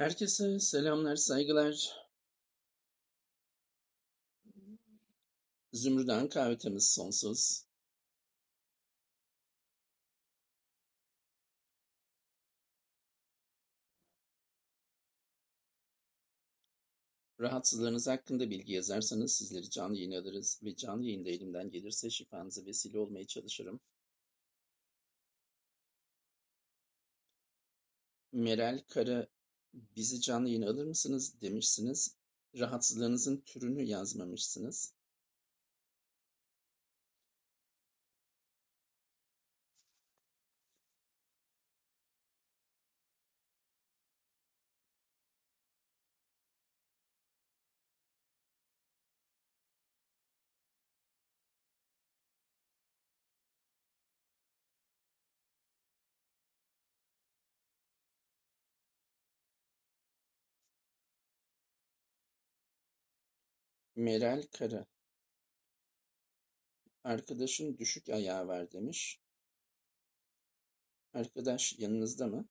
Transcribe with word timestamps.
Herkese 0.00 0.58
selamlar, 0.60 1.16
saygılar. 1.16 1.96
Zümrüden 5.72 6.28
kahvetemiz 6.28 6.92
sonsuz. 6.92 7.64
Rahatsızlığınız 17.40 18.08
hakkında 18.08 18.50
bilgi 18.50 18.72
yazarsanız 18.72 19.32
sizleri 19.34 19.70
canlı 19.70 19.96
yayına 19.96 20.18
alırız 20.18 20.60
ve 20.64 20.76
canlı 20.76 21.04
yayında 21.04 21.28
elimden 21.28 21.70
gelirse 21.70 22.10
şifanıza 22.10 22.66
vesile 22.66 22.98
olmaya 22.98 23.26
çalışırım. 23.26 23.80
Meral 28.32 28.82
Kara 28.88 29.26
bizi 29.96 30.20
canlı 30.20 30.48
yayına 30.48 30.70
alır 30.70 30.86
mısınız 30.86 31.40
demişsiniz. 31.40 32.16
Rahatsızlığınızın 32.58 33.42
türünü 33.46 33.82
yazmamışsınız. 33.82 34.92
Meral 64.00 64.42
Kara. 64.52 64.86
Arkadaşın 67.04 67.78
düşük 67.78 68.08
ayağı 68.08 68.46
var 68.46 68.72
demiş. 68.72 69.20
Arkadaş 71.12 71.78
yanınızda 71.78 72.26
mı? 72.26 72.48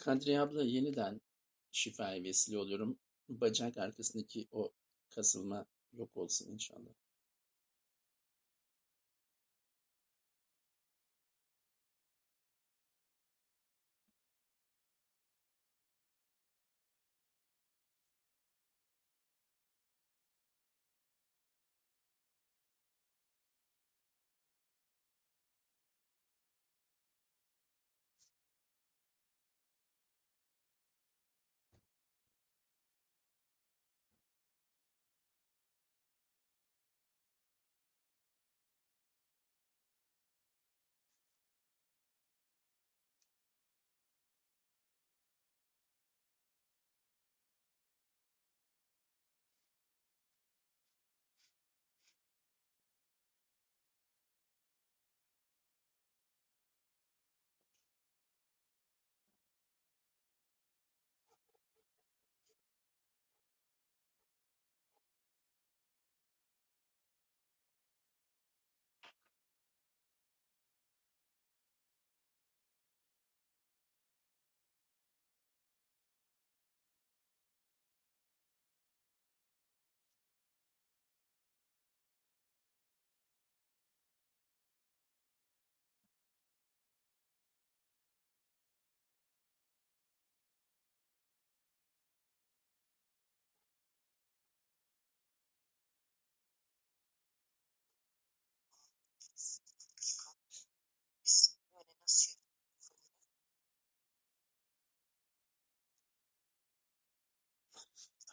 Kadriye 0.00 0.40
abla 0.40 0.64
yeniden 0.64 1.20
şifaya 1.72 2.22
vesile 2.22 2.58
oluyorum. 2.58 2.98
Bacak 3.28 3.78
arkasındaki 3.78 4.48
o 4.52 4.72
kasılma 5.08 5.66
yok 5.92 6.16
olsun 6.16 6.52
inşallah. 6.52 6.90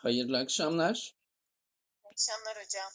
Hayırlı 0.08 0.38
akşamlar. 0.38 1.16
Akşamlar 2.04 2.66
hocam. 2.66 2.92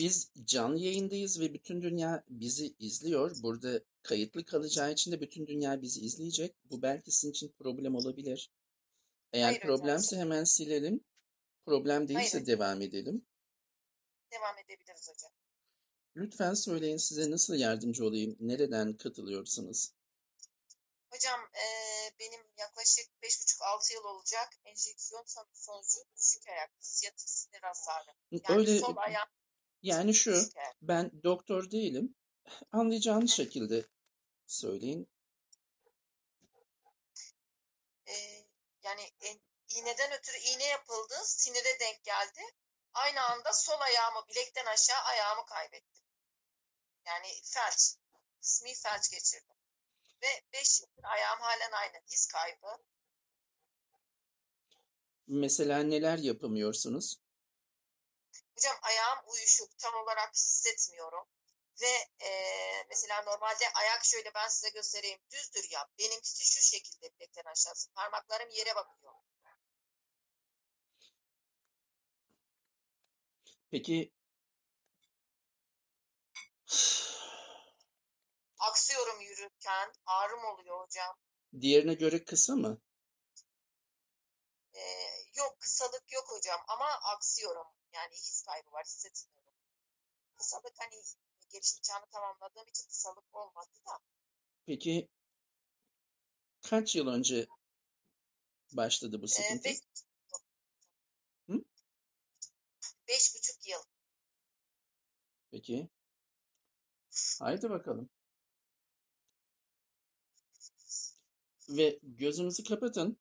Biz 0.00 0.30
canlı 0.44 0.78
yayındayız 0.78 1.40
ve 1.40 1.54
bütün 1.54 1.82
dünya 1.82 2.24
bizi 2.28 2.74
izliyor. 2.78 3.36
Burada 3.42 3.80
kayıtlı 4.02 4.44
kalacağı 4.44 4.92
için 4.92 5.12
de 5.12 5.20
bütün 5.20 5.46
dünya 5.46 5.82
bizi 5.82 6.00
izleyecek. 6.00 6.54
Bu 6.70 6.82
belki 6.82 7.10
sizin 7.10 7.30
için 7.30 7.54
problem 7.58 7.94
olabilir. 7.94 8.50
Eğer 9.32 9.44
Hayır 9.44 9.60
hocam. 9.62 9.76
problemse 9.76 10.16
hemen 10.16 10.44
silelim. 10.44 11.04
Problem 11.66 12.08
değilse 12.08 12.32
Hayır. 12.32 12.46
devam 12.46 12.82
edelim. 12.82 13.26
Devam 14.32 14.58
edebiliriz 14.58 15.08
hocam. 15.08 15.32
Lütfen 16.16 16.54
söyleyin 16.54 16.96
size 16.96 17.30
nasıl 17.30 17.54
yardımcı 17.54 18.04
olayım? 18.04 18.36
Nereden 18.40 18.96
katılıyorsunuz? 18.96 19.92
Hocam 21.12 21.50
eee, 21.54 22.14
benim 22.18 22.40
yaklaşık 22.56 23.22
5,5-6 23.22 23.94
yıl 23.94 24.04
olacak 24.04 24.48
enjeksiyon 24.64 25.24
son- 25.26 25.48
sonucu 25.54 26.00
düşük 26.16 26.48
ayak, 26.48 26.70
siyatik 26.80 27.28
sinir 27.30 27.62
hasarı. 27.62 28.14
Yani 28.30 28.58
Öyle 28.60 28.80
sol 28.80 28.96
ayağım 28.96 29.28
yani 29.82 30.14
şu 30.14 30.50
ben 30.82 31.10
doktor 31.24 31.70
değilim. 31.70 32.16
Anlayacağınız 32.72 33.30
şekilde 33.30 33.86
söyleyin. 34.46 35.08
Eee, 38.06 38.46
yani 38.82 39.10
en- 39.20 39.40
iğneden 39.68 40.12
ötürü 40.12 40.36
iğne 40.36 40.64
yapıldı, 40.66 41.14
sinire 41.24 41.80
denk 41.80 42.04
geldi. 42.04 42.40
Aynı 42.94 43.22
anda 43.22 43.52
sol 43.52 43.80
ayağımı 43.80 44.28
bilekten 44.28 44.66
aşağı 44.66 45.00
ayağımı 45.02 45.46
kaybettim. 45.46 46.02
Yani 47.06 47.28
felç, 47.44 47.96
kısmi 48.40 48.74
felç 48.74 49.10
geçirdim. 49.10 49.56
Ve 50.22 50.42
5 50.52 50.80
yıldır 50.80 51.04
ayağım 51.04 51.40
halen 51.40 51.72
aynı. 51.72 52.02
Diz 52.08 52.26
kaybı, 52.26 52.82
Mesela 55.26 55.78
neler 55.82 56.18
yapamıyorsunuz? 56.18 57.16
Hocam 58.56 58.76
ayağım 58.82 59.18
uyuşuk, 59.26 59.78
tam 59.78 59.94
olarak 59.94 60.34
hissetmiyorum. 60.34 61.24
Ve 61.82 62.08
eee, 62.20 62.86
mesela 62.88 63.22
normalde 63.22 63.64
ayak 63.74 64.04
şöyle 64.04 64.34
ben 64.34 64.48
size 64.48 64.68
göstereyim 64.68 65.18
düzdür 65.32 65.70
ya. 65.70 65.88
Benimkisi 65.98 66.44
şu 66.44 66.60
şekilde 66.62 67.14
bilekten 67.14 67.44
aşağısı. 67.44 67.92
Parmaklarım 67.92 68.50
yere 68.50 68.74
bakıyor. 68.74 69.12
Peki 73.70 74.12
Aksıyorum 78.70 79.20
yürürken. 79.20 79.92
Ağrım 80.06 80.44
oluyor 80.44 80.84
hocam. 80.86 81.16
diğerine 81.60 81.94
göre 81.94 82.24
kısa 82.24 82.56
mı? 82.56 82.80
Ee, 84.74 84.80
yok 85.36 85.56
kısalık 85.60 86.12
yok 86.12 86.24
hocam 86.28 86.60
ama 86.68 86.84
aksıyorum. 87.14 87.66
Yani 87.92 88.12
his 88.12 88.42
kaybı 88.42 88.72
var 88.72 88.84
hissetmiyorum. 88.84 89.52
Kısalık 90.36 90.72
hani 90.78 91.02
gelişim 91.50 91.82
çağını 91.82 92.06
tamamladığım 92.12 92.68
için 92.68 92.88
kısalık 92.88 93.24
olmadı 93.34 93.70
da. 93.86 93.98
Peki 94.66 95.08
kaç 96.62 96.96
yıl 96.96 97.06
önce 97.06 97.46
başladı 98.72 99.22
bu 99.22 99.24
Ee, 99.24 99.28
sıkıntı? 99.28 99.64
beş, 99.64 99.78
Hı? 101.48 101.64
beş 103.08 103.34
buçuk 103.34 103.66
yıl. 103.68 103.82
Peki. 105.50 105.88
Haydi 107.38 107.70
bakalım. 107.70 108.10
Ve 111.68 111.98
gözünüzü 112.02 112.64
kapatın. 112.64 113.16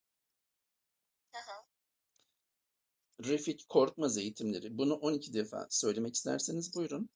Hı. 1.33 1.51
Refik 3.23 3.69
Korkmaz 3.69 4.17
eğitimleri. 4.17 4.77
Bunu 4.77 4.93
12 4.93 5.33
defa 5.33 5.67
söylemek 5.69 6.15
isterseniz 6.15 6.75
buyurun. 6.75 7.09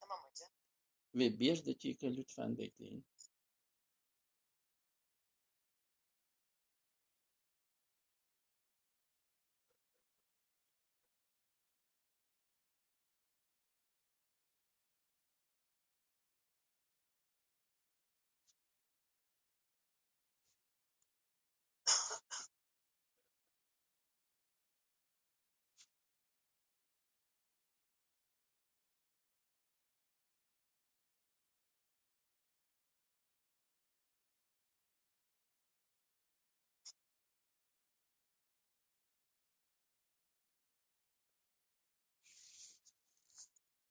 tamam 0.00 0.24
hocam. 0.30 0.57
Ve 1.18 1.38
bir 1.40 1.66
dakika 1.66 2.06
lütfen 2.06 2.58
bekleyin. 2.58 3.04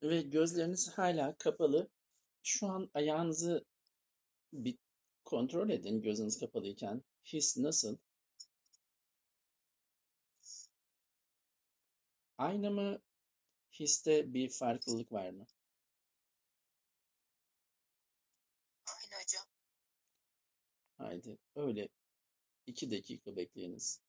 Ve 0.03 0.21
gözleriniz 0.21 0.89
hala 0.89 1.35
kapalı. 1.37 1.89
Şu 2.43 2.67
an 2.67 2.89
ayağınızı 2.93 3.65
bir 4.53 4.77
kontrol 5.25 5.69
edin 5.69 6.01
gözünüz 6.01 6.39
kapalıyken. 6.39 7.03
His 7.25 7.57
nasıl? 7.57 7.97
Aynı 12.37 12.71
mı? 12.71 13.01
Histe 13.79 14.33
bir 14.33 14.49
farklılık 14.49 15.11
var 15.11 15.29
mı? 15.29 15.45
Aynı 18.85 19.21
hocam. 19.23 19.45
Haydi 20.97 21.37
öyle 21.55 21.89
iki 22.67 22.91
dakika 22.91 23.35
bekleyiniz. 23.35 24.06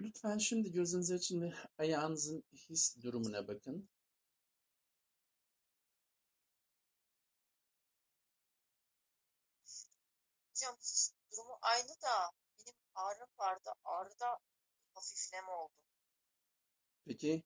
Lütfen 0.00 0.38
şimdi 0.38 0.72
gözünüzü 0.72 1.14
açın 1.14 1.40
ve 1.40 1.54
ayağınızın 1.78 2.44
his 2.52 2.96
durumuna 3.02 3.48
bakın. 3.48 3.88
Hocam 10.50 10.76
hiç 10.80 11.10
durumu 11.32 11.58
aynı 11.62 11.88
da 11.88 12.32
benim 12.58 12.76
ağrım 12.94 13.28
vardı. 13.38 13.70
Ağrıda 13.84 14.38
hafifleme 14.94 15.50
oldu. 15.50 15.72
Peki 17.04 17.42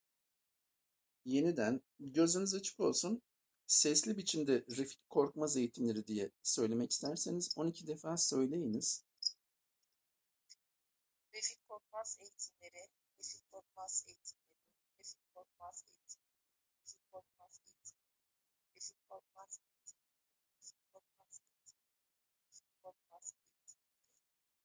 yeniden 1.24 1.80
gözünüz 2.00 2.54
açık 2.54 2.80
olsun. 2.80 3.22
Sesli 3.66 4.16
biçimde 4.16 4.64
Refik 4.76 5.08
Korkmaz 5.08 5.56
eğitimleri 5.56 6.06
diye 6.06 6.30
söylemek 6.42 6.90
isterseniz 6.90 7.54
12 7.56 7.86
defa 7.86 8.16
söyleyiniz. 8.16 9.04
Korkmaz 12.02 12.18
eğitimleri, 12.20 12.88
Refik 13.18 13.52
Korkmaz 13.52 14.04
eğitimleri, 14.08 14.66
Refik 14.98 15.34
Korkmaz 15.34 15.84
eğitimleri, 15.86 16.50
Refik 16.82 17.12
Korkmaz 17.12 17.60
eğitimleri, 17.62 18.26
Refik 18.76 19.08
Korkmaz 19.08 19.60
eğitimleri, 19.62 20.18
Refik 20.58 20.92
Korkmaz 20.92 21.40
eğitimleri, 21.42 22.02
Refik 22.50 22.82
Korkmaz 22.82 23.34
eğitimleri, 23.38 23.86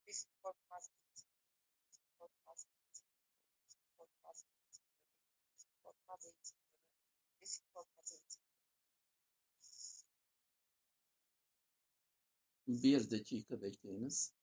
Refik 0.07 0.41
Korkmaz 0.43 0.89
eğitimleri, 0.97 1.53
Refik 1.85 2.17
Korkmaz 2.19 2.65
eğitimleri, 2.65 3.29
Refik 3.65 3.97
Korkmaz 3.97 4.43
eğitimleri, 4.47 5.13
Refik 5.53 5.83
Korkmaz 5.83 6.25
eğitimleri, 6.25 6.81
Refik 7.41 7.73
Korkmaz 7.73 8.11
eğitimleri. 8.13 8.57
Bir 12.67 13.11
dakika 13.11 13.61
bekleyiniz. 13.61 14.33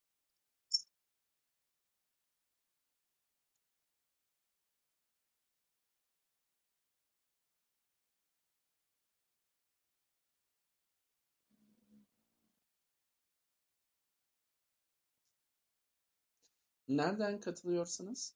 Nereden 16.89 17.41
katılıyorsunuz? 17.41 18.33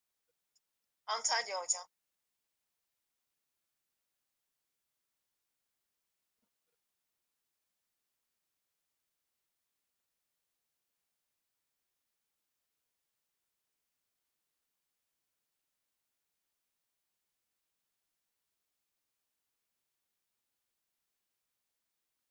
Antalya 1.07 1.57
hocam. 1.62 1.87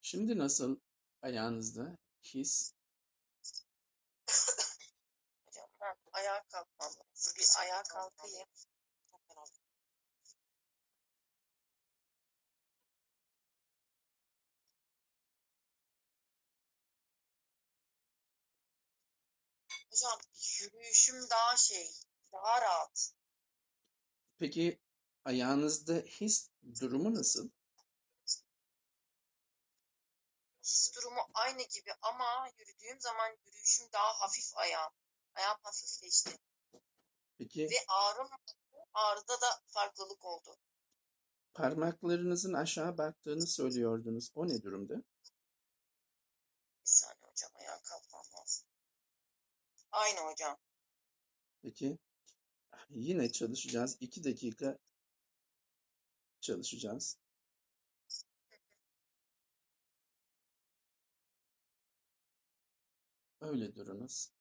Şimdi 0.02 0.38
nasıl 0.38 0.80
ayağınızda 1.22 1.98
his? 2.24 2.74
Ayağa 6.18 6.44
kalkmam 6.52 6.88
lazım. 6.88 7.34
Bir 7.38 7.48
ayağa 7.60 7.84
kalkayım. 7.84 8.48
Hocam 19.92 20.20
yürüyüşüm 20.60 21.30
daha 21.30 21.58
şey, 21.58 21.92
daha 22.34 22.62
rahat. 22.62 23.14
Peki 24.40 24.82
ayağınızda 25.26 25.94
his 25.94 26.50
durumu 26.80 27.16
nasıl? 27.16 27.50
His 30.64 30.96
durumu 30.96 31.22
aynı 31.34 31.64
gibi 31.64 31.94
ama 32.02 32.50
yürüdüğüm 32.58 33.02
zaman 33.02 33.38
yürüyüşüm 33.46 33.92
daha 33.94 34.22
hafif 34.22 34.58
ayağım. 34.58 34.94
Ayağım 35.38 35.58
hafifleşti. 35.64 36.38
Peki 37.38 37.62
Ve 37.64 37.76
ağrım 37.88 38.28
ağrıda 38.94 39.42
da 39.42 39.48
farklılık 39.68 40.26
oldu. 40.26 40.58
parmaklarınızın 41.54 42.54
aşağı 42.54 42.98
baktığını 42.98 43.48
söylüyordunuz. 43.48 44.32
O 44.36 44.48
ne 44.48 44.64
durumda? 44.64 44.96
Bir 44.96 45.04
saniye 46.84 47.30
hocam 47.32 47.52
ayağa 47.56 47.82
kalkmam 47.84 48.24
lazım. 48.38 48.68
Aynı 49.92 50.20
hocam. 50.20 50.58
Peki 51.62 51.98
yine 52.90 53.32
çalışacağız. 53.32 53.98
İki 54.00 54.24
dakika 54.24 54.78
çalışacağız. 56.42 57.18
Öyle 63.42 63.76
durunuz. 63.76 64.32